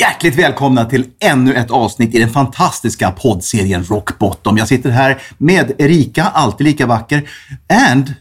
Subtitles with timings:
[0.00, 4.56] Hjärtligt välkomna till ännu ett avsnitt i den fantastiska poddserien Rock Bottom.
[4.58, 7.30] Jag sitter här med Erika, alltid lika vacker.
[7.68, 8.14] And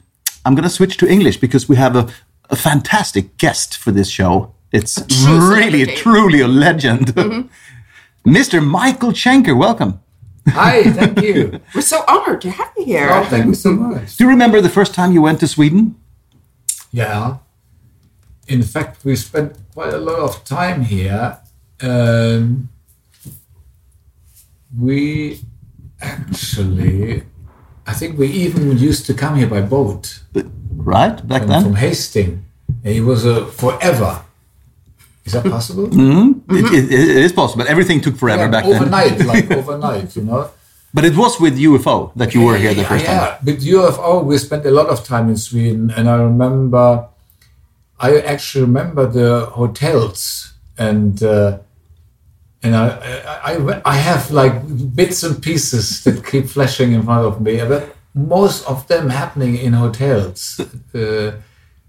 [0.44, 2.08] I'm gonna switch to English because we have a,
[2.50, 4.56] a fantastic guest for this show.
[4.72, 5.04] It's
[5.56, 7.14] really, truly a legend.
[8.24, 8.62] Mr.
[8.62, 9.94] Michael Schenker, welcome.
[10.48, 11.60] Hi, thank you.
[11.76, 13.10] We're so honored to have you here.
[13.10, 14.18] Oh, thank you so much.
[14.18, 15.96] Do you remember the first time you went to Sweden?
[16.92, 17.38] Yeah.
[18.48, 21.38] In fact, we spent quite a lot of time here.
[21.82, 22.70] Um,
[24.78, 25.40] we
[26.02, 27.24] actually,
[27.88, 30.20] I think we even used to come here by boat
[30.76, 31.64] Right, back from, then?
[31.64, 32.40] from Hastings.
[32.84, 34.22] And it was uh, forever.
[35.26, 35.88] Is that possible?
[36.50, 37.66] It, it- it is possible.
[37.68, 38.76] Everything took forever Yeah, back then.
[38.76, 40.50] overnight, like overnight, you know.
[40.94, 43.16] But it was with UFO that you were here the first time.
[43.16, 47.06] Yeah, with UFO, we spent a lot of time in Sweden, and I remember,
[48.00, 51.60] I actually remember the hotels, and uh,
[52.64, 52.88] and I,
[53.44, 54.54] I I have like
[54.96, 59.56] bits and pieces that keep flashing in front of me, but most of them happening
[59.58, 60.60] in hotels,
[60.94, 61.32] uh,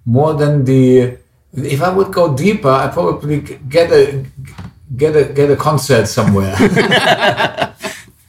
[0.05, 1.19] more than the.
[1.53, 4.25] If I would go deeper, I probably get a
[4.97, 6.55] get a get a concert somewhere.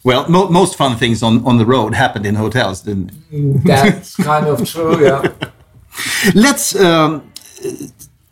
[0.04, 3.64] Well, mo- most fun things on, on the road happened in hotels, didn't it?
[3.64, 5.32] That's kind of true, yeah.
[6.34, 7.32] Let's um,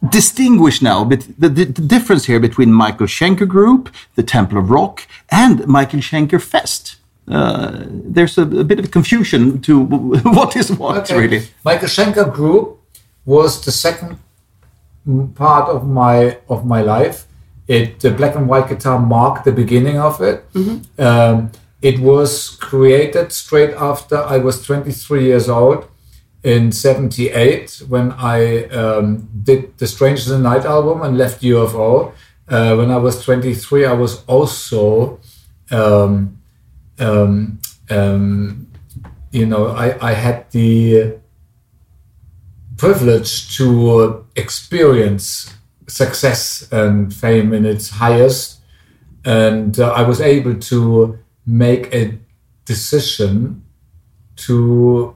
[0.08, 4.70] distinguish now bet the, the, the difference here between Michael Schenker Group, the Temple of
[4.70, 6.96] Rock, and Michael Schenker Fest.
[7.28, 9.80] Uh, there's a, a bit of confusion to
[10.24, 11.44] what is what, really.
[11.64, 12.80] Michael Schenker Group
[13.26, 14.18] was the second
[15.08, 17.26] mm, part of my of my life.
[17.68, 20.46] It the black and white guitar marked the beginning of it.
[20.98, 25.88] Um, it was created straight after I was 23 years old
[26.44, 32.14] in 78 when I um, did the Strangers in the Night album and left UFO.
[32.48, 35.20] Uh, when I was 23, I was also
[35.72, 36.40] um,
[36.98, 38.68] um, um,
[39.32, 41.20] you know, I, I had the
[42.78, 45.54] privilege to experience
[45.88, 48.60] success and fame in its highest.
[49.26, 52.18] And uh, I was able to make a
[52.66, 53.64] decision
[54.38, 55.16] to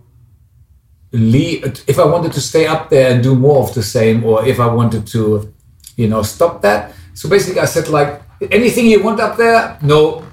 [1.13, 4.46] leave if I wanted to stay up there and do more of the same, or
[4.46, 5.53] if I wanted to,
[5.96, 6.94] you know, stop that.
[7.13, 10.25] So basically, I said like anything you want up there, no.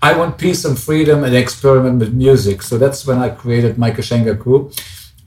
[0.00, 2.62] I want peace and freedom and experiment with music.
[2.62, 4.74] So that's when I created Michael Schenker Group.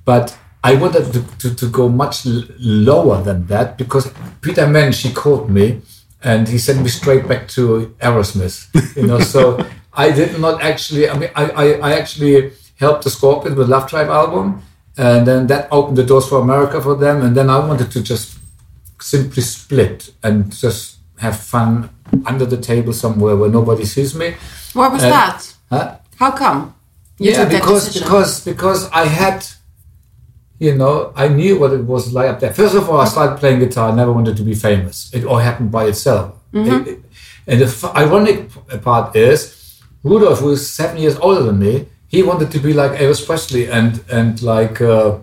[0.04, 5.04] But I wanted to, to, to go much l- lower than that because Peter Mensch,
[5.04, 5.82] he called me
[6.24, 8.58] and he sent me straight back to Aerosmith.
[8.98, 13.10] You know, so I did not actually, I mean, I, I, I actually helped the
[13.10, 14.62] Scorpions with Lovedrive album.
[14.98, 17.22] And then that opened the doors for America for them.
[17.22, 18.38] And then I wanted to just
[19.02, 21.90] simply split and just have fun
[22.26, 24.36] under the table somewhere where nobody sees me.
[24.74, 25.54] What was that?
[25.70, 25.98] Huh?
[26.18, 26.74] How come?
[27.18, 29.46] You yeah, because because because I had,
[30.60, 32.54] you know, I knew what it was like up there.
[32.54, 33.90] First of all, I started playing guitar.
[33.92, 35.10] I never wanted to be famous.
[35.14, 36.36] It all happened by itself.
[36.54, 36.72] Mm-hmm.
[36.74, 37.00] It- it-
[37.48, 38.50] and the f- ironic
[38.82, 42.94] part is, Rudolf, who is seven years older than me, he wanted to be like
[43.04, 45.18] Elvis Presley and and like uh,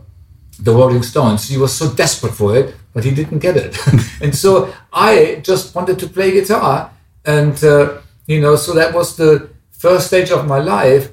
[0.66, 1.48] the Rolling Stones.
[1.48, 3.72] He was so desperate for it, but he didn't get it.
[4.24, 4.50] and so
[4.92, 6.90] I just wanted to play guitar,
[7.24, 7.84] and uh,
[8.26, 9.48] you know, so that was the
[9.84, 11.04] first stage of my life.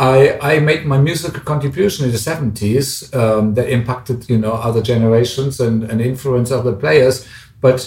[0.00, 2.88] I, I made my musical contribution in the 70s
[3.20, 7.26] um, that impacted you know other generations and, and influenced other players
[7.60, 7.80] but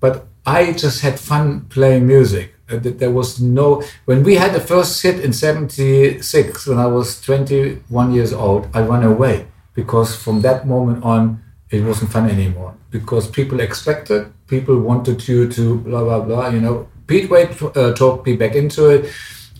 [0.00, 4.52] but I just had fun playing music Uh, th- there was no when we had
[4.52, 10.16] the first hit in 76 when I was 21 years old I ran away because
[10.16, 15.78] from that moment on it wasn't fun anymore because people expected people wanted you to
[15.80, 16.88] blah blah blah you know.
[17.06, 19.12] Pete Way uh, talked me back into it.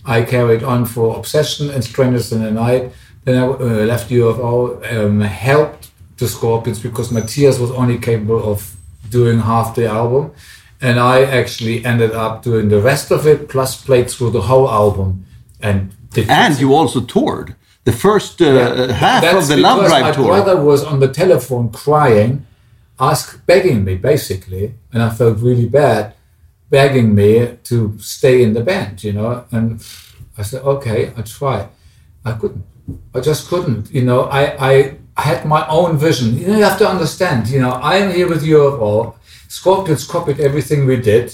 [0.05, 2.91] I carried on for Obsession and Strangers in the Night,
[3.25, 8.75] Then I uh, left UFO, um, helped the Scorpions because Matthias was only capable of
[9.09, 10.31] doing half the album.
[10.83, 14.69] And I actually ended up doing the rest of it, plus played through the whole
[14.69, 15.25] album.
[15.61, 15.77] And
[16.13, 17.55] did And you also toured.
[17.85, 20.27] The first uh, half That's of the Love Drive my tour.
[20.27, 22.45] brother was on the telephone crying,
[22.99, 26.13] ask, begging me basically, and I felt really bad,
[26.69, 29.45] begging me to stay in the band, you know.
[29.51, 29.65] And
[30.37, 31.67] I said, okay, I try.
[32.23, 32.65] I couldn't.
[33.13, 33.91] I just couldn't.
[33.91, 34.41] You know, I,
[34.71, 36.37] I had my own vision.
[36.37, 37.49] You know, you have to understand.
[37.49, 39.15] You know, I'm here with UFO.
[39.53, 41.31] Scorpions copied everything we did.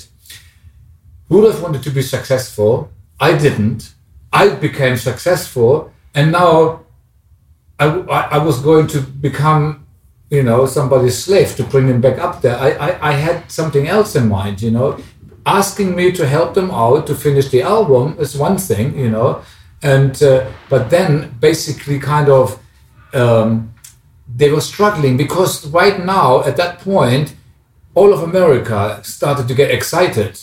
[1.30, 2.92] Rudolph wanted to be successful.
[3.18, 3.94] I didn't.
[4.34, 6.82] I became successful, and now
[7.80, 7.86] I,
[8.18, 9.88] I, I was going to become,
[10.30, 12.58] you know, somebody's slave to bring him back up there.
[12.58, 15.00] I, I, I had something else in mind, you know.
[15.46, 19.44] Asking me to help them out to finish the album is one thing, you know,
[19.82, 22.60] and uh, but then basically kind of
[23.14, 23.74] um,
[24.36, 27.36] they were struggling because right now at that point
[28.00, 30.34] all of America started to get excited,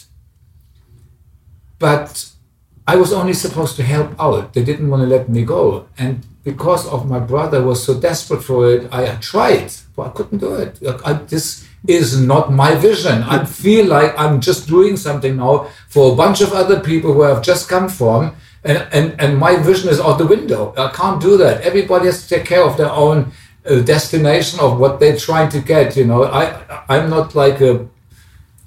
[1.78, 2.12] but
[2.86, 4.52] I was only supposed to help out.
[4.52, 5.88] They didn't want to let me go.
[5.96, 6.14] And
[6.44, 9.00] because of my brother was so desperate for it, I
[9.32, 10.72] tried, but I couldn't do it.
[11.08, 13.22] I, this is not my vision.
[13.22, 15.54] I feel like I'm just doing something now
[15.88, 19.56] for a bunch of other people who have just come from, and, and, and my
[19.56, 20.74] vision is out the window.
[20.76, 21.62] I can't do that.
[21.62, 23.32] Everybody has to take care of their own
[23.68, 25.96] uh, destination of what they're trying to get.
[25.96, 27.86] You know, I I'm not like a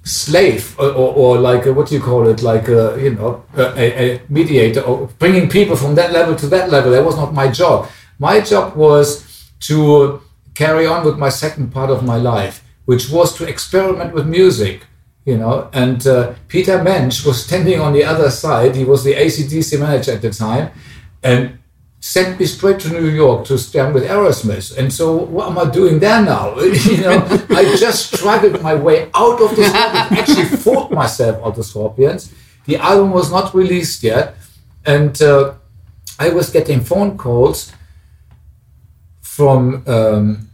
[0.03, 2.41] slave or, or, or like a, what do you call it?
[2.41, 6.69] Like a you know a, a mediator or bringing people from that level to that
[6.69, 6.91] level.
[6.91, 7.89] That was not my job.
[8.17, 10.21] My job was to
[10.53, 14.87] carry on with my second part of my life which was to experiment with music
[15.25, 15.69] you know.
[15.73, 18.75] And uh, peter mensch was standing on the other side.
[18.75, 20.71] He was the acdc manager at the time.
[21.21, 21.58] And
[21.99, 24.77] sent me straight to New York to stand with Aerosmith.
[24.77, 26.57] And so, what am I doing there now?
[26.59, 31.43] you know, I just struggled my way out of the Scorpions, actually fought myself out
[31.43, 32.33] of the Scorpions.
[32.65, 34.35] The album was not released yet,
[34.85, 35.53] and uh,
[36.19, 37.73] I was getting phone calls
[39.21, 39.83] from.
[39.87, 40.45] Um,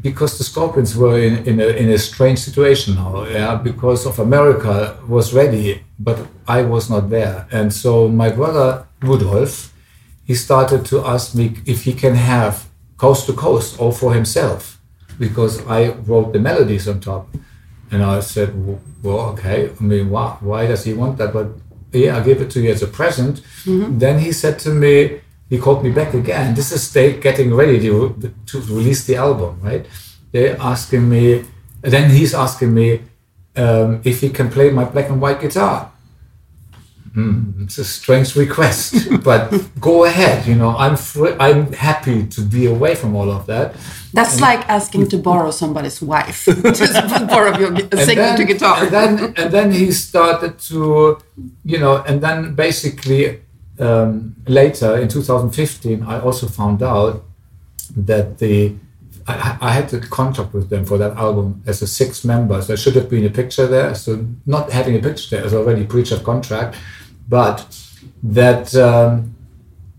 [0.00, 4.20] because the Scorpions were in, in, a, in a strange situation now, yeah, because of
[4.20, 7.48] America was ready, but I was not there.
[7.50, 9.74] And so my brother Rudolf,
[10.28, 12.54] he started to ask me if he can have
[12.98, 14.78] coast to coast all for himself
[15.18, 17.28] because I wrote the melodies on top.
[17.90, 18.48] And I said,
[19.02, 19.70] well, okay.
[19.80, 21.32] I mean, why, why does he want that?
[21.32, 21.46] But
[21.92, 23.40] yeah, I give it to you as a present.
[23.98, 26.54] Then he said to me, he called me back again.
[26.54, 29.86] This is they getting ready to, to release the album, right?
[30.32, 31.44] They're asking me,
[31.80, 33.00] then he's asking me
[33.56, 35.90] um, if he can play my black and white guitar.
[37.14, 40.46] Hmm, it's a strange request, but go ahead.
[40.46, 43.74] You know, I'm free, I'm happy to be away from all of that.
[44.12, 48.82] That's like asking to borrow somebody's wife to borrow your And singing then, to guitar.
[48.82, 51.18] And then, and then he started to,
[51.64, 53.40] you know, and then basically
[53.78, 57.24] um, later in 2015, I also found out
[57.96, 58.74] that the
[59.28, 62.66] I, I had the contract with them for that album as a six members.
[62.66, 63.94] There should have been a picture there.
[63.94, 66.76] So not having a picture there is already breach of contract.
[67.28, 67.78] But
[68.22, 69.36] that um,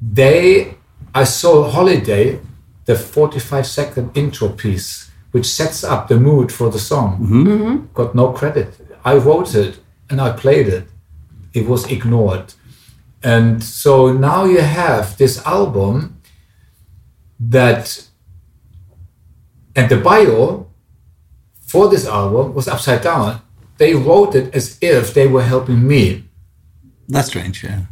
[0.01, 0.75] they,
[1.13, 2.39] I saw Holiday,
[2.85, 7.17] the 45 second intro piece, which sets up the mood for the song.
[7.93, 8.73] Got no credit.
[9.05, 10.87] I wrote it and I played it.
[11.53, 12.53] It was ignored.
[13.21, 16.19] And so now you have this album
[17.39, 18.07] that,
[19.75, 20.67] and the bio
[21.61, 23.41] for this album was upside down.
[23.77, 26.28] They wrote it as if they were helping me.
[27.09, 27.85] That's strange, yeah.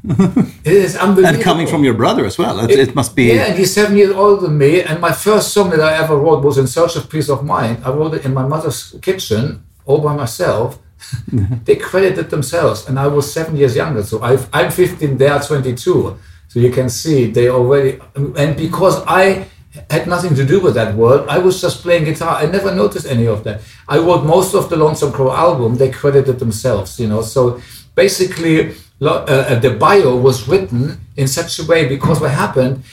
[0.63, 1.35] It is unbelievable.
[1.35, 2.59] and coming from your brother as well.
[2.59, 3.25] It, it must be.
[3.25, 4.83] Yeah, and he's seven years older than me.
[4.83, 7.83] And my first song that I ever wrote was In Search of Peace of Mind.
[7.83, 10.79] I wrote it in my mother's kitchen all by myself.
[11.65, 14.03] they credited themselves, and I was seven years younger.
[14.03, 16.17] So I've, I'm 15, they are 22.
[16.49, 17.99] So you can see they already.
[18.15, 19.47] And because I
[19.89, 22.37] had nothing to do with that world, I was just playing guitar.
[22.37, 23.61] I never noticed any of that.
[23.87, 25.75] I wrote most of the Lonesome Crow album.
[25.75, 27.21] They credited themselves, you know.
[27.21, 27.61] So
[27.95, 32.83] basically, uh, uh, the bio was written in such a way because what happened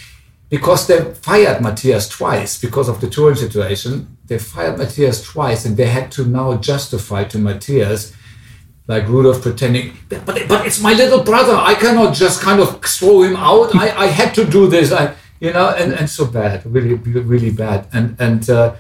[0.51, 4.17] because they fired Matthias twice because of the touring situation.
[4.27, 8.13] They fired Matthias twice, and they had to now justify to Matthias,
[8.87, 11.57] like Rudolph pretending, but but it's my little brother.
[11.57, 13.75] I cannot just kind of throw him out.
[13.75, 14.93] I, I had to do this.
[14.93, 17.89] I you know, and, and so bad, really really bad.
[17.93, 18.77] And and uh,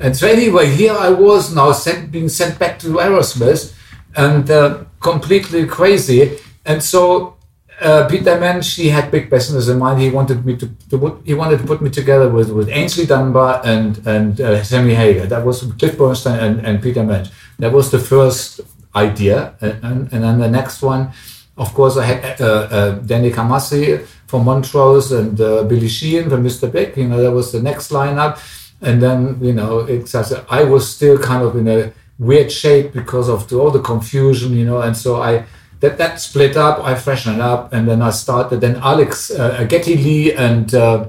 [0.00, 3.74] and so anyway, here I was now sent being sent back to Aerosmith,
[4.16, 6.38] and uh, completely crazy.
[6.68, 7.38] And so
[7.80, 10.00] uh, Peter Mensch, he had big business in mind.
[10.00, 13.06] He wanted me to, to put, he wanted to put me together with, with Aynsley
[13.06, 15.26] Dunbar and and uh, Sammy Hagar.
[15.26, 17.30] That was Cliff Bernstein and, and Peter Mensch.
[17.58, 18.60] That was the first
[18.94, 21.12] idea, and, and, and then the next one,
[21.56, 26.44] of course, I had uh, uh, Denny Carmassi from Montrose and uh, Billy Sheehan from
[26.44, 26.70] Mr.
[26.70, 26.96] Big.
[26.96, 28.38] You know, that was the next lineup,
[28.82, 30.14] and then you know, it's
[30.50, 34.56] I was still kind of in a weird shape because of the, all the confusion,
[34.56, 35.46] you know, and so I
[35.80, 36.82] that that split up.
[36.84, 38.60] I freshened up, and then I started.
[38.60, 41.06] Then Alex uh, Geddy Lee and uh,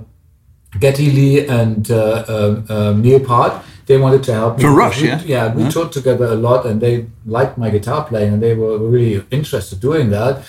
[0.80, 3.64] Geddy Lee and uh, um, um, Neil Peart.
[3.86, 4.64] They wanted to help me.
[4.64, 5.22] For Rush, We- yeah?
[5.26, 8.78] Yeah, we toured together a lot, and they liked my guitar playing, and they were
[8.78, 10.46] really interested doing that.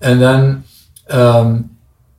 [0.00, 0.64] And then.
[1.08, 1.76] Um,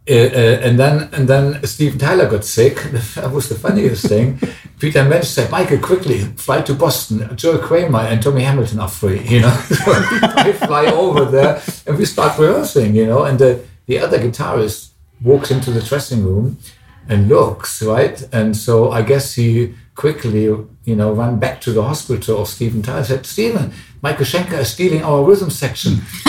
[0.09, 2.75] uh, uh, and then and then Steven Tyler got sick.
[3.15, 4.39] that was the funniest thing.
[4.81, 7.29] Peter Mensch said, "Michael, quickly fly to Boston.
[7.37, 11.99] Joe Kramer and Tommy Hamilton are free." You know, so I fly over there and
[11.99, 12.95] we start rehearsing.
[12.95, 14.89] You know, and the the other guitarist
[15.21, 16.57] walks into the dressing room
[17.07, 20.45] and looks right, and so I guess he quickly
[20.89, 23.03] you know ran back to the hospital of Steven Tyler.
[23.03, 23.71] Said, "Steven,
[24.01, 26.01] Michael Schenker is stealing our rhythm section."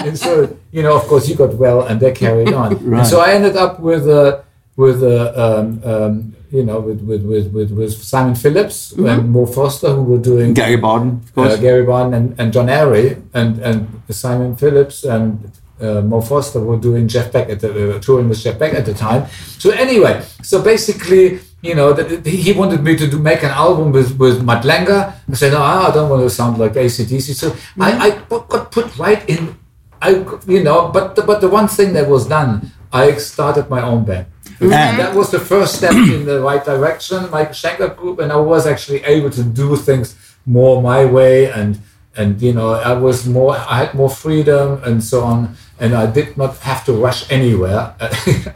[0.00, 2.68] and so you know, of course, you got well, and they carried on.
[2.96, 4.44] And so I ended up with a
[4.76, 9.46] with a um, um, you know with with with with, with Simon Phillips and Mo
[9.46, 11.54] Foster, who were doing Gary Barden, of course.
[11.54, 15.50] uh, Gary Barden and, and John Airey and and Simon Phillips and.
[15.78, 18.86] Uh, Mo Foster were doing Jeff Beck at the uh, touring with Jeff Beck at
[18.86, 19.26] the time.
[19.58, 23.92] So anyway, so basically, you know, that he wanted me to do, make an album
[23.92, 24.88] with with Mutt Lange.
[24.88, 27.34] I said, no, I don't want to sound like ACDC.
[27.34, 28.08] So I, I
[28.48, 29.54] got put right in
[30.00, 33.82] I, you know, but the, but the one thing that was done, I started my
[33.82, 34.26] own band.
[34.58, 34.72] Mm-hmm.
[34.72, 38.36] And That was the first step in the right direction, Mike Schenker Group, and I
[38.36, 41.80] was actually able to do things more my way, and
[42.16, 46.06] and you know, I was more, I had more freedom and so on, and I
[46.06, 47.94] did not have to rush anywhere.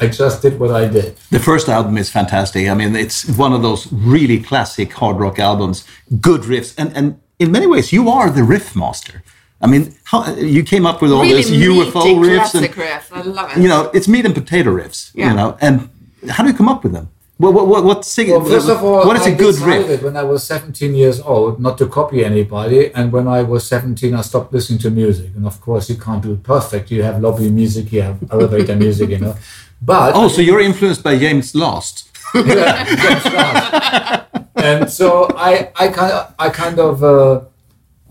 [0.01, 1.17] I just did what I did.
[1.31, 2.69] The first album is fantastic.
[2.69, 5.85] I mean, it's one of those really classic hard rock albums,
[6.21, 9.23] good riffs, and and in many ways, you are the riff master.
[9.61, 13.13] I mean, how you came up with all really this UFO meaty riffs and riff.
[13.13, 13.63] I love it.
[13.63, 15.11] you know, it's meat and potato riffs.
[15.15, 15.31] Yeah.
[15.31, 15.89] You know, and
[16.31, 17.09] how do you come up with them?
[17.37, 20.03] What what what, what sing, Well, first of all, what is I a good riff?
[20.03, 24.15] when I was 17 years old not to copy anybody, and when I was 17,
[24.15, 25.31] I stopped listening to music.
[25.35, 26.91] And of course, you can't do it perfect.
[26.91, 29.37] You have lobby music, you have elevator music, you know.
[29.81, 32.11] But Oh, so you're influenced by James Last.
[32.35, 34.47] yeah, James Brown.
[34.57, 37.41] and so I, I kind of, I kind of, uh,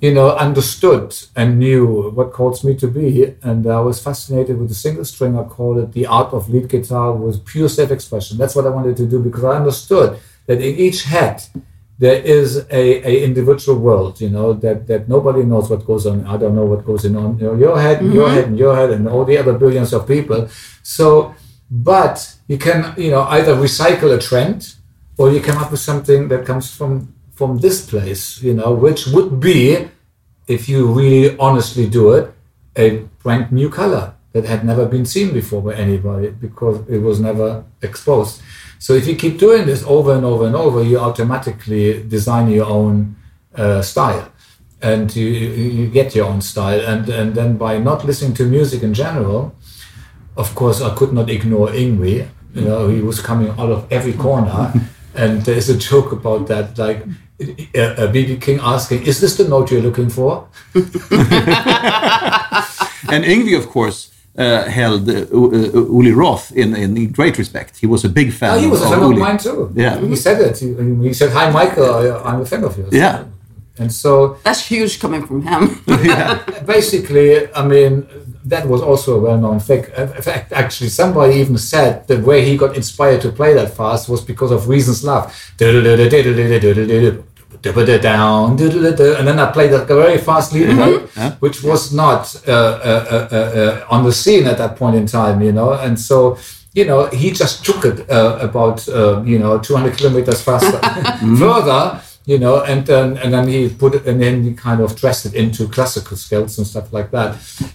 [0.01, 4.69] you know, understood and knew what calls me to be, and I was fascinated with
[4.69, 5.37] the single string.
[5.37, 8.37] I called it the art of lead guitar with pure self-expression.
[8.37, 11.43] That's what I wanted to do because I understood that in each head
[11.99, 16.25] there is a, a individual world, you know, that, that nobody knows what goes on.
[16.25, 18.35] I don't know what goes on in you know, your head, and your mm-hmm.
[18.35, 20.47] head, and your head, and all the other billions of people.
[20.81, 21.35] So,
[21.69, 24.75] but you can, you know, either recycle a trend
[25.17, 29.07] or you come up with something that comes from from this place, you know, which
[29.07, 29.87] would be,
[30.55, 32.25] if you really honestly do it,
[32.75, 32.87] a
[33.23, 37.63] brand new color that had never been seen before by anybody because it was never
[37.81, 38.41] exposed.
[38.77, 42.65] So if you keep doing this over and over and over, you automatically design your
[42.65, 43.15] own
[43.55, 44.25] uh, style,
[44.81, 46.81] and you, you get your own style.
[46.91, 49.55] And and then by not listening to music in general,
[50.35, 52.27] of course, I could not ignore Yngwie.
[52.55, 54.73] You know, he was coming out of every corner.
[55.23, 56.99] and there's a joke about that, like
[57.99, 58.37] uh, B.B.
[58.45, 60.31] King asking, "Is this the note you're looking for?"
[63.11, 63.99] And Yngwie, of course,
[64.37, 67.77] uh, held uh, uh, Uli Roth in, in great respect.
[67.77, 69.71] He was a big fan Oh, he was a of of mine too.
[69.75, 69.99] Yeah.
[69.99, 70.57] he said it.
[70.59, 70.67] He,
[71.07, 71.89] he said, "Hi, Michael.
[71.95, 73.23] I- I'm a fan of yours." Yeah.
[73.79, 75.81] And so That's huge coming from him.
[76.65, 78.07] basically, I mean,
[78.45, 79.89] that was also a well-known fact.
[79.97, 84.09] In fact, actually, somebody even said the way he got inspired to play that fast
[84.09, 85.25] was because of Reason's Love.
[88.01, 91.01] Down, and then I played a very fast lead, right?
[91.41, 95.41] which was not uh, uh, uh, uh, on the scene at that point in time,
[95.41, 95.73] you know.
[95.73, 96.37] And so,
[96.73, 100.79] you know, he just took it uh, about uh, you know 200 kilometers faster,
[101.37, 104.95] further, you know, and then and then he put it, and then he kind of
[104.95, 107.29] dressed it into classical scales and stuff like that.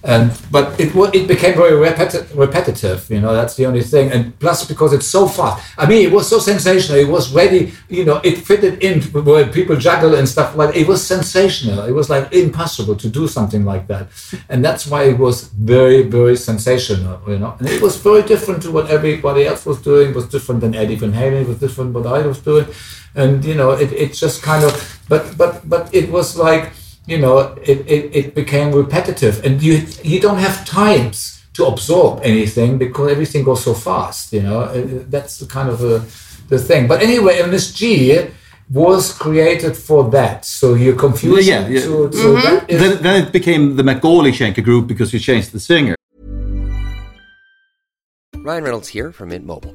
[0.04, 3.32] And but it it became very repeti- repetitive, you know.
[3.34, 4.12] That's the only thing.
[4.12, 7.00] And plus, because it's so fast, I mean, it was so sensational.
[7.00, 8.20] It was ready, you know.
[8.22, 10.76] It fitted in where people juggle and stuff like.
[10.76, 11.82] It was sensational.
[11.90, 14.06] It was like impossible to do something like that,
[14.48, 15.36] and that's why it was
[15.74, 17.56] very very sensational, you know.
[17.58, 20.10] And it was very different to what everybody else was doing.
[20.10, 21.42] It was different than Eddie Van Halen.
[21.42, 22.66] It was different what I was doing
[23.14, 24.72] and you know it, it just kind of
[25.08, 26.72] but but but it was like
[27.06, 32.20] you know, it, it, it became repetitive, and you you don't have times to absorb
[32.24, 34.32] anything because everything goes so fast.
[34.32, 35.98] You know, Uh, that's the kind of a,
[36.48, 36.88] the thing.
[36.88, 38.30] But anyway, MSG
[38.70, 40.44] was created for that.
[40.44, 41.54] So you're confusing.
[41.54, 41.80] Yeah, yeah.
[41.80, 45.52] So, so that is, Then, then it became the McAuley Schenker group because you changed
[45.52, 45.94] the singer.
[48.36, 49.74] Ryan Reynolds here from Mint Mobile.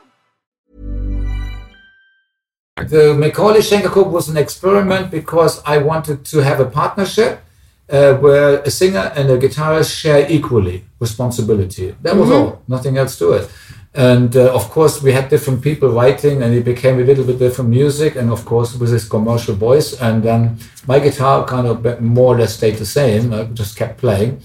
[2.89, 7.41] The McAuley Schenker was an experiment because I wanted to have a partnership
[7.89, 11.95] uh, where a singer and a guitarist share equally responsibility.
[12.01, 13.49] That was all, nothing else to it.
[13.93, 17.39] And uh, of course, we had different people writing, and it became a little bit
[17.39, 18.15] different music.
[18.15, 20.57] And of course, with this commercial voice, and then
[20.87, 23.33] my guitar kind of more or less stayed the same.
[23.33, 24.41] I just kept playing.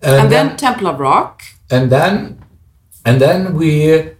[0.00, 1.42] And then Temple of Rock.
[1.70, 2.38] and then
[3.04, 4.10] and then we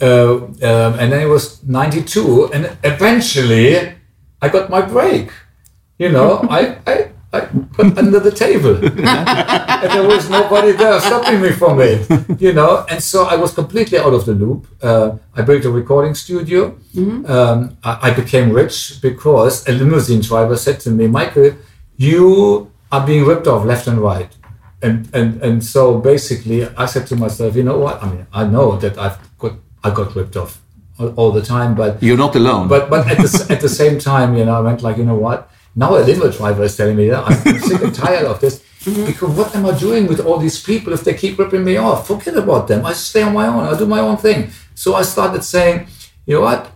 [0.00, 3.94] uh, um, and then it was 92 and eventually
[4.42, 5.30] i got my break
[5.98, 7.40] you know i i I
[7.76, 8.76] got under the table.
[8.76, 12.06] and there was nobody there stopping me from it,
[12.40, 12.86] you know.
[12.88, 14.68] And so I was completely out of the loop.
[14.80, 16.78] Uh, I built a recording studio.
[17.26, 21.56] Um, I, I became rich because a limousine driver said to me, Michael,
[21.96, 24.30] you are being ripped off left and right
[24.84, 28.02] and and and so basically I said to myself, you know what?
[28.02, 29.54] I mean, I know that I've got
[29.84, 30.60] I got ripped off
[30.98, 32.68] all, all the time, but You're not alone.
[32.68, 35.20] but but at the at the same time, you know, I went like, you know
[35.26, 35.50] what?
[35.76, 38.62] Now a limo driver is telling me that I'm sick and tired of this.
[38.84, 42.06] Because what am I doing with all these people if they keep ripping me off?
[42.06, 42.84] Forget about them.
[42.84, 43.64] I stay on my own.
[43.64, 44.50] I do my own thing.
[44.74, 45.86] So I started saying,
[46.26, 46.70] you know what?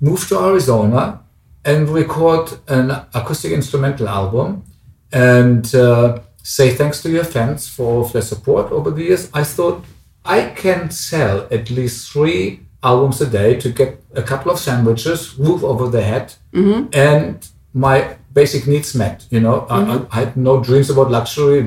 [0.00, 1.20] Move to Arizona
[1.64, 4.64] and record an acoustic instrumental album
[5.12, 9.30] and uh, say thanks to your fans for their support over the years.
[9.32, 9.84] I thought
[10.24, 15.38] I can sell at least three albums a day to get a couple of sandwiches,
[15.38, 16.88] roof over the head, mm-hmm.
[16.92, 19.26] and my basic needs met.
[19.30, 21.58] You know, I, I, I had no dreams about luxury.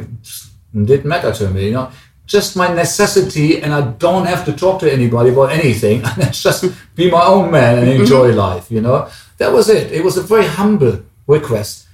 [0.74, 1.68] It didn't matter to me.
[1.68, 1.92] You know,
[2.26, 6.04] just my necessity, and I don't have to talk to anybody about anything.
[6.06, 8.02] I just be my own man and mm-hmm.
[8.02, 8.72] enjoy life.
[8.72, 9.92] You know, that was it.
[9.92, 11.88] It was a very humble request.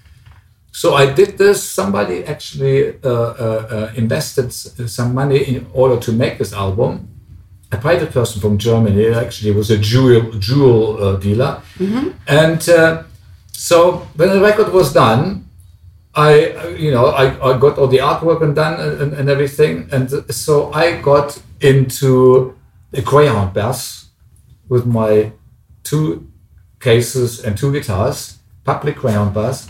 [0.71, 1.63] So I did this.
[1.63, 7.07] Somebody actually uh, uh, uh, invested some money in order to make this album.
[7.71, 11.61] A private person from Germany, actually, was a jewel jewel uh, dealer,
[12.27, 13.03] and uh,
[13.51, 15.45] so when the record was done,
[16.15, 19.29] I, uh, you know, I, I got all the artwork and done and, and, and
[19.29, 22.55] everything, and so I got into
[22.93, 24.07] a Greyhound bus
[24.67, 25.31] with my
[25.83, 26.27] two
[26.79, 29.69] cases and two guitars, public Greyhound bus,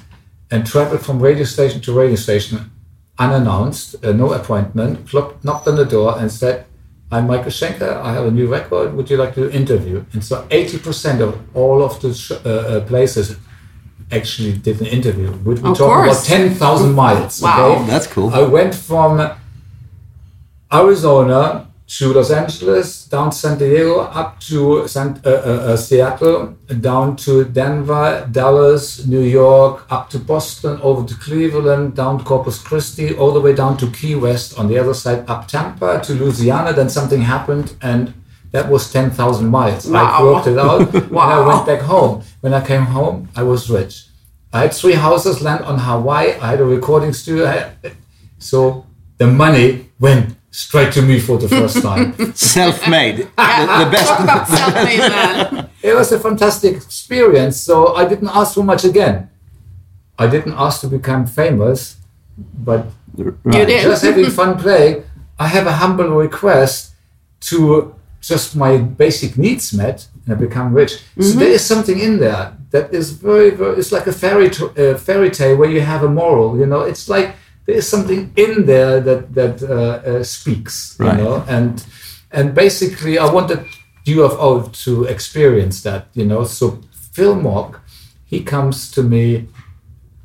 [0.52, 2.72] and traveled from radio station to radio station
[3.18, 6.66] unannounced, uh, no appointment, clock, knocked on the door and said,
[7.12, 10.06] I'm Michael Schenker, I have a new record, would you like to interview?
[10.14, 13.36] And so 80% of all of the sh- uh, uh, places
[14.12, 15.32] actually did an interview.
[15.32, 17.42] We we Of talking about 10,000 miles.
[17.42, 17.72] Wow.
[17.72, 17.86] okay?
[17.88, 18.30] That's cool.
[18.34, 19.32] I went from
[20.72, 25.32] Arizona to Los Angeles, down to San Diego, up to San, uh, uh,
[25.72, 32.20] uh, Seattle, down to Denver, Dallas, New York, up to Boston, over to Cleveland, down
[32.20, 35.48] to Corpus Christi, all the way down to Key West, on the other side, up
[35.48, 36.74] Tampa to Louisiana.
[36.74, 38.14] Then something happened, and
[38.52, 39.90] that was 10,000 miles.
[39.90, 40.26] I Wow.
[40.34, 42.22] worked it out, and I went back home.
[42.42, 44.06] When I came home, I was rich.
[44.54, 46.34] I had three houses, land on Hawaii.
[46.40, 47.46] I had a recording studio.
[47.48, 47.96] I had-
[48.38, 48.86] so
[49.18, 52.08] the money went straight to me for the first time.
[52.36, 53.18] Self-made.
[53.18, 54.08] the, the best.
[54.08, 55.70] Talk about self-made man.
[55.82, 57.60] it was a fantastic experience.
[57.60, 59.30] So I didn't ask for much again.
[60.18, 61.96] I didn't ask to become famous,
[62.38, 65.04] but You just having fun playing.
[65.40, 66.92] I have a humble request
[67.50, 71.02] to just my basic needs met and I become rich.
[71.22, 73.78] So there is something in there that is very, very.
[73.80, 76.60] It's like a fairy t- uh, fairy tale where you have a moral.
[76.60, 77.28] You know, it's like
[77.70, 79.76] there is something in there that that uh,
[80.10, 81.18] uh, speaks, Right.
[81.18, 81.86] you know, and
[82.32, 83.60] and basically I wanted
[84.06, 86.44] UFO to experience that, you know.
[86.46, 86.80] So
[87.14, 87.78] Phil Mogg,
[88.26, 89.48] he comes to me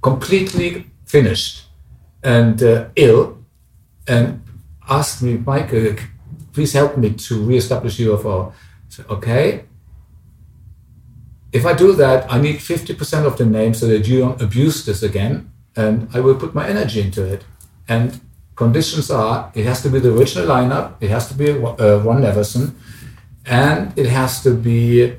[0.01, 1.65] completely finished
[2.23, 3.37] and uh, ill,
[4.09, 4.41] and
[4.89, 5.97] asked me, Michael,
[6.55, 8.53] please help me to reestablish UFO.
[8.89, 9.65] So, okay,
[11.53, 14.87] if I do that, I need 50% of the name so that you don't abuse
[14.87, 17.45] this again, and I will put my energy into it.
[17.89, 18.21] And
[18.57, 22.23] conditions are it has to be the original lineup, it has to be uh, Ron
[22.23, 22.75] Nevison,
[23.47, 25.15] and it has to be,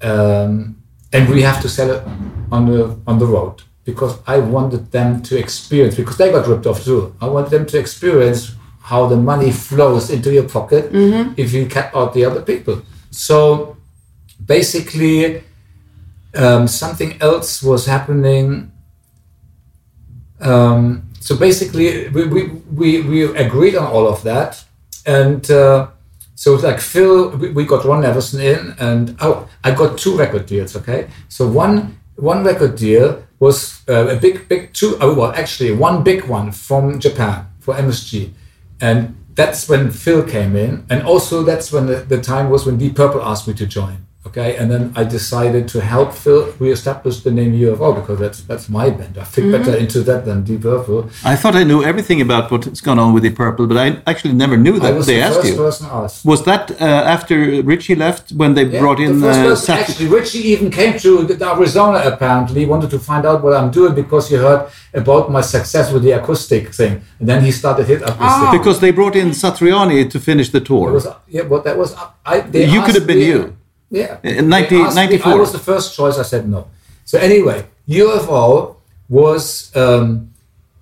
[0.00, 0.76] um,
[1.12, 2.02] and we have to sell it
[2.50, 6.66] on the on the road because I wanted them to experience because they got ripped
[6.66, 7.14] off too.
[7.20, 10.90] I want them to experience how the money flows into your pocket
[11.36, 12.82] if you cut out the other people.
[13.10, 13.76] So
[14.44, 15.42] basically
[16.34, 18.71] um, something else was happening.
[20.42, 24.64] Um, so basically, we, we, we, we agreed on all of that.
[25.06, 25.88] And uh,
[26.34, 30.46] so like Phil, we, we got Ron Nevison in, and oh, I got two record
[30.46, 31.08] deals, okay?
[31.28, 36.04] So one one record deal was uh, a big, big two, oh, well, actually, one
[36.04, 38.32] big one from Japan for MSG.
[38.80, 40.86] And that's when Phil came in.
[40.88, 44.06] And also, that's when the, the time was when Deep Purple asked me to join.
[44.24, 48.68] Okay, and then I decided to help Phil reestablish the name UFO because that's that's
[48.68, 49.18] my band.
[49.18, 51.10] I fit better into that than Deep Purple.
[51.24, 54.34] I thought I knew everything about what's gone on with the purple, but I actually
[54.34, 55.56] never knew I that was they the asked first you.
[55.56, 56.24] person asked.
[56.24, 56.84] Was that uh,
[57.16, 60.38] after Richie left when they Yeah, brought in the first uh, person, Sat- actually, Richie
[60.54, 61.10] even came to
[61.42, 62.60] Arizona apparently.
[62.60, 64.62] He wanted to find out what I'm doing because he heard
[64.94, 67.02] about my success with the acoustic thing.
[67.18, 68.52] And then he started hit acoustic.
[68.58, 70.90] because they brought in Satriani to finish the tour?
[70.90, 71.90] It was, yeah, but that was
[72.24, 72.40] I.
[72.54, 73.56] They You could have been me- you.
[73.92, 74.18] Yeah.
[74.24, 75.32] In They 90 asked 94.
[75.32, 76.18] I was the first choice.
[76.18, 76.66] I said no.
[77.04, 78.76] So anyway, UFO
[79.08, 79.70] was.
[79.76, 80.30] Um,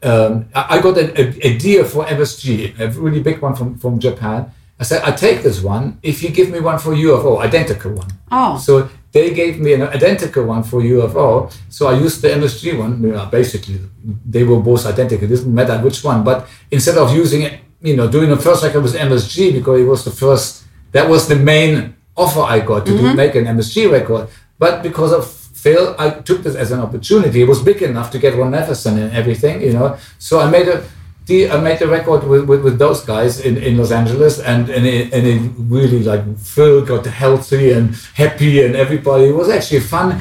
[0.02, 3.76] um, I I got a, a, a deal for MSG, a really big one from,
[3.76, 4.50] from Japan.
[4.78, 8.08] I said, I take this one if you give me one for UFO, identical one.
[8.32, 8.56] Oh.
[8.56, 11.52] So they gave me an identical one for UFO.
[11.68, 13.02] So I used the MSG one.
[13.02, 13.78] You know, basically,
[14.24, 15.26] they were both identical.
[15.26, 16.24] It doesn't matter which one.
[16.24, 19.84] But instead of using it, you know, doing the first record with MSG because it
[19.84, 23.90] was the first, that was the main offer I got to do, make an MSG
[23.90, 24.28] record.
[24.58, 25.24] But because of
[25.62, 27.42] Phil, I took this as an opportunity.
[27.42, 29.98] It was big enough to get Ron Nevison and everything, you know.
[30.18, 30.82] So I made a,
[31.26, 34.70] the, I made the record with, with, with those guys in, in Los Angeles, and
[34.70, 35.40] and it, and it
[35.76, 39.24] really like Phil got healthy and happy, and everybody.
[39.26, 40.20] It was actually fun.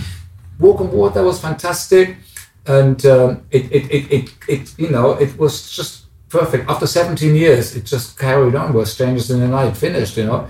[0.60, 2.18] Walk on Water was fantastic,
[2.66, 6.70] and um, it, it, it, it, it you know it was just perfect.
[6.70, 8.74] After 17 years, it just carried on.
[8.74, 10.48] Was Strangers in the Night finished, you know.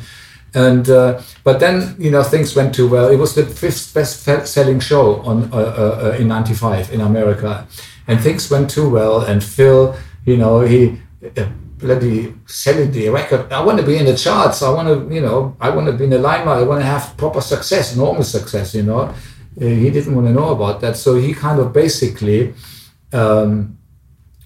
[0.54, 3.10] And uh, but then you know things went too well.
[3.10, 7.68] It was the fifth best-selling show on uh, uh, uh, in '95 in America,
[8.08, 9.22] and things went too well.
[9.22, 11.00] And Phil, you know, he
[11.38, 13.52] uh, bloody selling the record.
[13.54, 14.62] I want to be in the charts.
[14.64, 16.60] I want to, you know, I want to be in the limelight.
[16.60, 18.74] I want to have proper success, normal success.
[18.74, 19.14] You know,
[19.60, 22.54] Uh, he didn't want to know about that, so he kind of basically.
[23.12, 23.79] Um,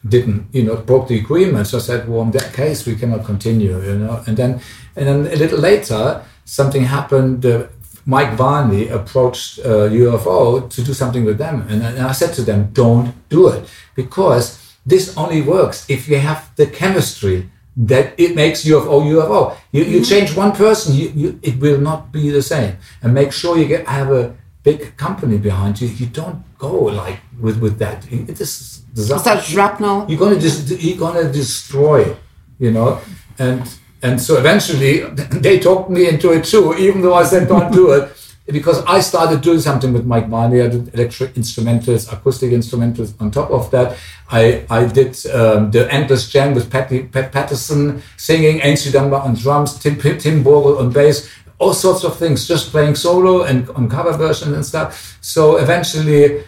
[0.08, 1.68] didn't you know broke the agreement.
[1.68, 4.24] So I said well in that case we cannot continue you know.
[4.28, 4.62] And then
[4.96, 7.68] and then a little later something happened uh,
[8.06, 11.66] Mike Varney approached uh, UFO to do something with them.
[11.70, 16.18] And, and I said to them don't do it because this only works if you
[16.18, 21.40] have the chemistry that it makes UFO UFO you, you change one person you, you,
[21.42, 22.78] it will not be the same.
[23.02, 26.72] And make sure you get have a big company behind you you don't go
[27.02, 30.06] like with with that it is Is that shrapnel?
[30.10, 32.16] you're gonna dis- you're gonna destroy
[32.60, 33.00] you know
[33.40, 33.62] and
[34.02, 35.00] and so eventually
[35.46, 38.04] they talked me into it too even though i said don't do it
[38.48, 40.62] because i started doing something with mike Varney.
[40.62, 43.98] i did electric instrumentals acoustic instrumentals on top of that
[44.30, 49.36] i i did um, the endless jam with Patty, pat patterson singing Aynsley Dunbar on
[49.36, 51.30] drums tim tim Bogert on bass
[51.64, 56.44] all sorts of things just playing solo and on cover versions and stuff so eventually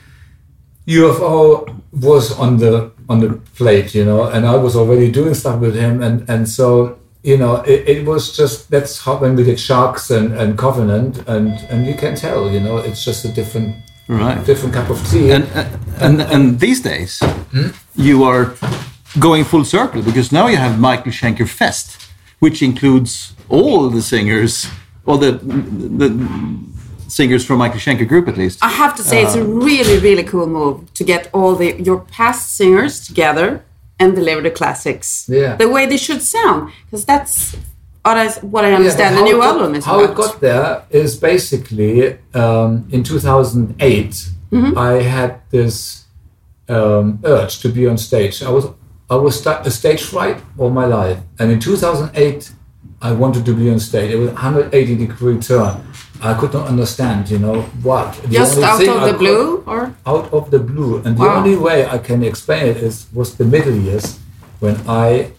[0.87, 1.41] UFO
[1.91, 5.75] was on the on the plate, you know, and I was already doing stuff with
[5.75, 9.59] him, and and so you know, it, it was just that's how when we did
[9.59, 13.75] Sharks and, and Covenant, and and you can tell, you know, it's just a different
[14.07, 14.45] Right.
[14.45, 15.31] different cup of tea.
[15.31, 15.45] And,
[15.99, 17.19] and, and these days,
[17.51, 17.69] Hmm?
[17.95, 18.53] you are
[19.19, 21.97] going full circle because now you have Michael Schenker Fest,
[22.39, 24.67] which includes all the singers,
[25.05, 26.09] all the, the
[27.07, 28.59] singers from Michael Schenker Group at least.
[28.63, 31.99] I have to say, it's a really, really cool move to get all the your
[32.17, 33.63] past singers together
[33.99, 35.55] and deliver the classics Yeah.
[35.55, 36.71] the way they should sound.
[36.85, 37.55] Because that's
[38.03, 40.09] what I, what I Yeah, understand but the new got- album is How about.
[40.11, 44.77] it got there is basically um, in 2008, Mm-hmm.
[44.77, 46.05] I had this
[46.69, 48.41] um, urge to be on stage.
[48.43, 48.65] I was
[49.09, 51.17] I was sta- a stage fright all my life.
[51.39, 52.51] And in 2008,
[53.05, 54.09] I wanted to be on stage.
[54.11, 55.75] It was 180 degree turn.
[56.21, 58.13] I could not understand, you know, what.
[58.23, 61.03] The Just out of the could- blue, or out of the blue.
[61.05, 64.05] And the only way I can explain it is was the middle years
[64.59, 65.31] when I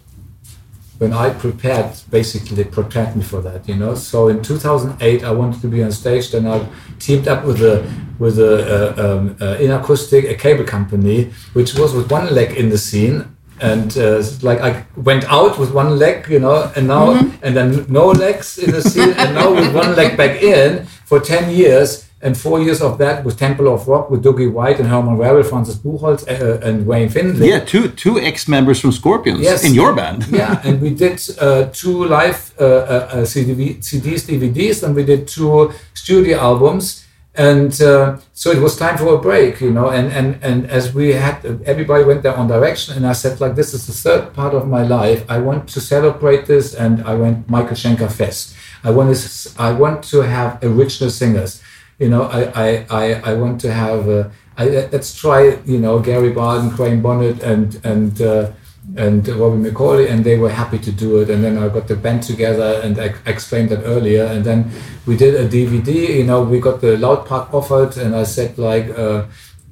[0.98, 3.94] when I prepared basically they prepared me for that, you know.
[3.96, 6.30] So in 2008 I wanted to be on stage.
[6.30, 6.58] Then I
[7.00, 7.76] teamed up with a
[8.18, 11.18] with a uh, um, uh, inakustik a cable company,
[11.52, 13.35] which was with one leg in the scene.
[13.60, 17.86] And uh, like I went out with one leg, you know, and now and then
[17.88, 22.06] no legs in the scene, and now with one leg back in for ten years,
[22.20, 25.48] and four years of that with Temple of Rock with Doogie White and Herman Rarebell,
[25.48, 27.48] Francis Buchholz, uh, and Wayne Findlay.
[27.48, 29.64] Yeah, two two ex members from Scorpions Yes.
[29.64, 30.26] in your band.
[30.30, 35.28] yeah, and we did uh, two live uh, uh, uh, CDs, DVDs, and we did
[35.28, 37.05] two studio albums.
[37.38, 39.90] And uh, so it was time for a break, you know.
[39.90, 42.96] And, and, and as we had, everybody went their own direction.
[42.96, 45.24] And I said, like, this is the third part of my life.
[45.28, 46.74] I want to celebrate this.
[46.74, 48.54] And I went Michael Schenker Fest.
[48.82, 51.62] I want to, I want to have original singers.
[51.98, 55.98] You know, I, I, I, I want to have, uh, I, let's try, you know,
[55.98, 58.52] Gary Barden, Graham Bonnet, and, and, uh,
[58.96, 61.30] and Robbie McAuley, and they were happy to do it.
[61.30, 64.24] And then I got the band together, and I explained that earlier.
[64.24, 64.70] And then
[65.06, 66.16] we did a DVD.
[66.18, 69.26] You know, we got the Loud Park offered, and I said like, uh,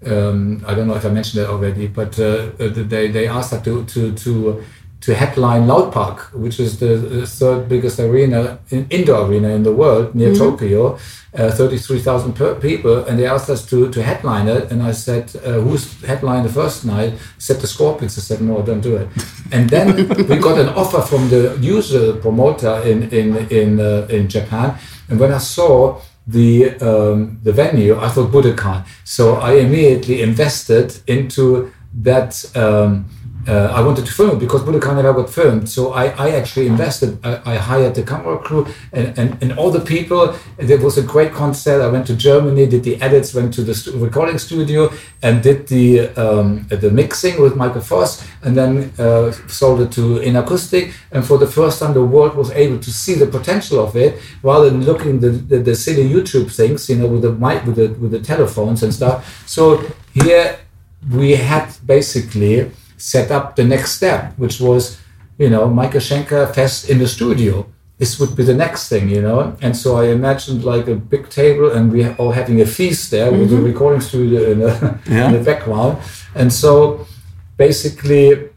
[0.07, 3.53] um, I don't know if I mentioned that already, but uh, uh, they they asked
[3.53, 4.65] us to to to
[5.05, 9.73] to headline Loud Park, which is the third biggest arena, in, indoor arena in the
[9.73, 10.99] world near Tokyo,
[11.35, 14.73] uh, 33,000 per people, and they asked us to, to headline it.
[14.73, 17.13] And I said, uh, who's headline the first night?
[17.13, 18.17] I said the Scorpions.
[18.17, 19.09] I said, no, don't do it.
[19.53, 24.29] And then we got an offer from the usual promoter in in in uh, in
[24.29, 24.79] Japan.
[25.11, 28.87] And when I saw the um, the venue, I thought Budokan.
[29.05, 32.43] So I immediately invested into that.
[32.57, 33.05] Um,
[33.49, 35.69] uh, I wanted to film it because Budokan never got filmed.
[35.69, 37.19] So I, I actually invested.
[37.25, 40.35] I, I hired the camera crew and, and, and all the people.
[40.57, 41.83] There was a great concert.
[41.83, 46.09] I went to Germany, did the edits, went to the recording studio, and did the
[46.17, 50.93] um, the mixing with Michael Voss, and then uh, sold it to inakustik.
[51.13, 54.21] And for the first time, the world was able to see the potential of it,
[54.43, 57.77] rather than looking the the, the silly YouTube things, you know, with the mic, with
[57.77, 59.45] the with the telephones and stuff.
[59.47, 60.59] So here
[61.11, 64.99] we had basically set up the next step, which was,
[65.39, 67.67] you know, Michael Schenker Fest in the studio.
[67.99, 69.57] This would be the next thing, you know.
[69.63, 73.31] And so I imagined like a big table, and we all having a feast there
[73.31, 75.27] with the recording studio in the, Yeah.
[75.29, 75.99] in the background.
[76.35, 77.07] And so
[77.57, 78.51] basically,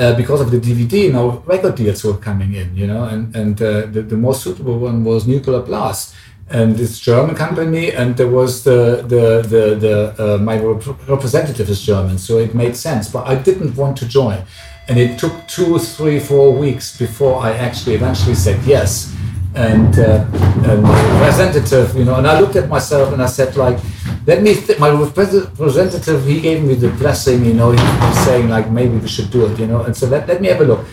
[0.00, 3.60] uh, because of the DVD, now record deals were coming in, you know, and and
[3.62, 6.14] uh, the, the most suitable one was Nuclear Blast,
[6.50, 11.68] and this German company, and there was the the the, the uh, my rep- representative
[11.70, 13.08] is German, so it made sense.
[13.08, 14.42] But I didn't want to join,
[14.88, 19.14] and it took two, three, four weeks before I actually eventually said yes.
[19.56, 20.26] And, uh,
[20.66, 23.78] and my representative, you know, and I looked at myself and I said, like,
[24.26, 24.56] let me.
[24.80, 29.06] My representative, he gave me the blessing, you know, he was saying like maybe we
[29.06, 30.84] should do it, you know, and so let, let me have a look.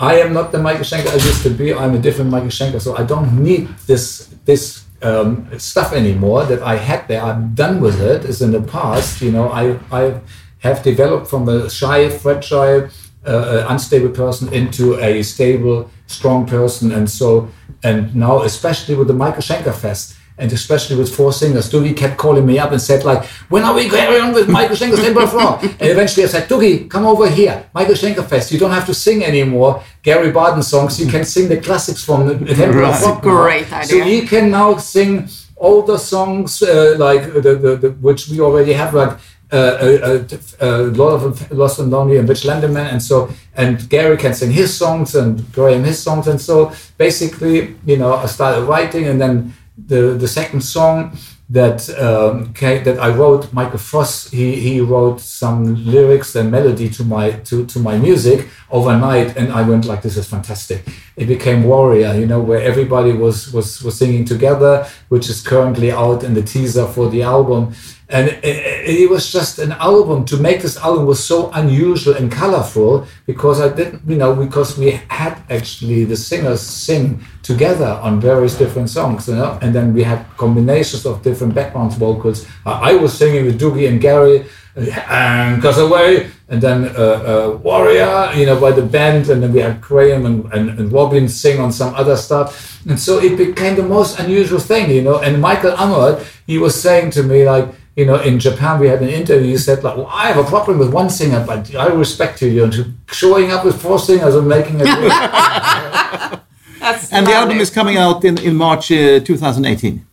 [0.00, 1.72] I am not the Michael Schenker I used to be.
[1.72, 6.62] I'm a different Michael Schenker, so I don't need this this um, stuff anymore that
[6.62, 7.22] I had there.
[7.22, 8.24] I'm done with it.
[8.24, 9.20] It's in the past.
[9.20, 10.20] You know, I I
[10.60, 12.88] have developed from a shy, fragile,
[13.26, 17.48] uh, unstable person into a stable, strong person, and so
[17.82, 20.16] and now especially with the Michael Schenker Fest.
[20.38, 23.74] And especially with four singers, Doogie kept calling me up and said like, "When are
[23.74, 27.04] we going on with Michael Schenker's Temple of Rock?" And eventually I said, "Doogie, come
[27.06, 28.50] over here, Michael Schenker Fest.
[28.52, 30.98] You don't have to sing anymore Gary Barden songs.
[30.98, 33.02] You can sing the classics from the the Temple of Right.
[33.04, 34.04] Rock." now." Great So idea.
[34.04, 38.72] he can now sing all the songs uh, like the, the, the which we already
[38.72, 39.14] have like.
[39.54, 40.70] Uh, a, a, a
[41.02, 44.70] lot of Lost and Lonely and Rich Lenderman and so and Gary can sing his
[44.74, 49.52] songs and Graham his songs and so basically you know I started writing and then
[49.76, 51.16] the the second song
[51.48, 56.88] that um, came, that I wrote Michael Voss he, he wrote some lyrics and melody
[56.90, 60.84] to my to, to my music overnight and I went like this is fantastic
[61.16, 65.92] it became Warrior you know where everybody was was was singing together which is currently
[65.92, 67.74] out in the teaser for the album.
[68.08, 68.56] And it,
[69.02, 70.24] it was just an album.
[70.26, 74.78] To make this album was so unusual and colorful because I didn't you know because
[74.78, 79.92] we had actually the singers sing together on various different songs you know and then
[79.92, 82.46] we had combinations of different background vocals.
[82.64, 88.32] I was singing with Doogie and Gary and goes away and then uh, uh, Warrior
[88.34, 91.60] you know by the band and then we had Graham and, and, and Robin sing
[91.60, 95.40] on some other stuff and so it became the most unusual thing you know and
[95.40, 99.08] Michael Amott he was saying to me like you know, in Japan, we had an
[99.10, 99.50] interview.
[99.50, 102.48] He said like, well, I have a problem with one singer, but I respect you.
[102.48, 102.70] You're
[103.08, 104.86] showing up with four singers and making it.
[104.86, 106.40] work.
[106.80, 110.04] That's And the album is coming out in, in March uh, 2018.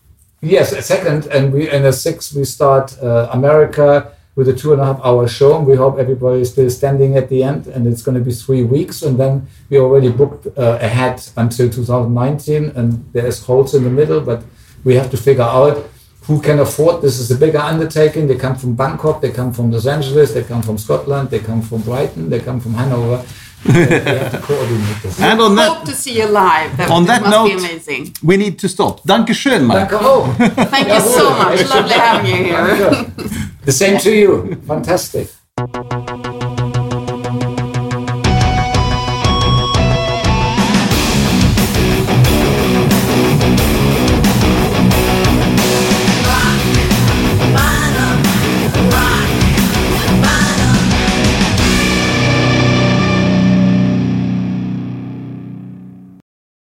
[0.41, 4.71] yes, a second, and we and a six we start uh, America with a two
[4.73, 5.57] and a half hour show.
[5.57, 8.31] And we hope everybody is still standing at the end, and it's going to be
[8.31, 9.01] three weeks.
[9.01, 14.21] And then we already booked uh, ahead until 2019, and there's holes in the middle,
[14.21, 14.43] but
[14.83, 15.85] we have to figure out
[16.23, 19.71] who can afford this is a bigger undertaking they come from bangkok they come from
[19.71, 23.25] los angeles they come from scotland they come from brighton they come from hanover
[23.65, 26.77] we have to coordinate And on that, Hope that, to see you live.
[26.77, 28.15] That, on that that must be note, amazing.
[28.23, 29.01] we need to stop.
[29.05, 29.79] Danke schön, Mike.
[29.89, 30.27] Danke auch.
[30.71, 31.67] Thank you so much.
[31.67, 33.45] Lovely having you here.
[33.69, 34.55] The same to you.
[34.65, 35.29] Fantastic.